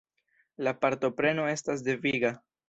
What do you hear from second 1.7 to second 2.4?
deviga.